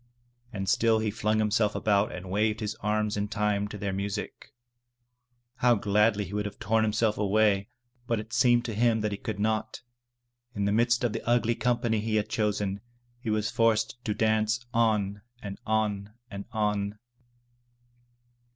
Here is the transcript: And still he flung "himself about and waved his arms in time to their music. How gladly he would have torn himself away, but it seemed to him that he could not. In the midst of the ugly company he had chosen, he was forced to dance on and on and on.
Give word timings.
And 0.51 0.67
still 0.67 0.97
he 0.97 1.11
flung 1.11 1.37
"himself 1.37 1.75
about 1.75 2.11
and 2.11 2.31
waved 2.31 2.59
his 2.59 2.73
arms 2.81 3.15
in 3.17 3.27
time 3.27 3.67
to 3.67 3.77
their 3.77 3.93
music. 3.93 4.51
How 5.57 5.75
gladly 5.75 6.25
he 6.25 6.33
would 6.33 6.45
have 6.47 6.57
torn 6.57 6.83
himself 6.83 7.19
away, 7.19 7.69
but 8.07 8.19
it 8.19 8.33
seemed 8.33 8.65
to 8.65 8.73
him 8.73 9.01
that 9.01 9.11
he 9.11 9.17
could 9.19 9.39
not. 9.39 9.83
In 10.55 10.65
the 10.65 10.71
midst 10.71 11.03
of 11.03 11.13
the 11.13 11.21
ugly 11.29 11.53
company 11.53 11.99
he 11.99 12.15
had 12.15 12.29
chosen, 12.29 12.81
he 13.19 13.29
was 13.29 13.51
forced 13.51 14.03
to 14.05 14.15
dance 14.15 14.65
on 14.73 15.21
and 15.43 15.59
on 15.67 16.11
and 16.31 16.45
on. 16.51 16.97